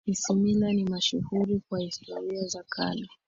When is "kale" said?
2.63-3.07